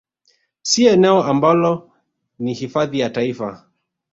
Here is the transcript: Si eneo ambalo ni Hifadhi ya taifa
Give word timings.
Si 0.63 0.87
eneo 0.87 1.23
ambalo 1.23 1.91
ni 2.39 2.53
Hifadhi 2.53 2.99
ya 2.99 3.09
taifa 3.09 3.67